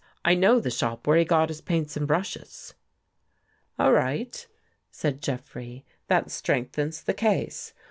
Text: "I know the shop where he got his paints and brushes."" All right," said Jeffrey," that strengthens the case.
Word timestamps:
"I 0.25 0.33
know 0.33 0.59
the 0.59 0.71
shop 0.71 1.05
where 1.05 1.19
he 1.19 1.23
got 1.23 1.49
his 1.49 1.61
paints 1.61 1.95
and 1.95 2.07
brushes."" 2.07 2.73
All 3.77 3.91
right," 3.93 4.47
said 4.89 5.21
Jeffrey," 5.21 5.85
that 6.07 6.31
strengthens 6.31 7.03
the 7.03 7.13
case. 7.13 7.75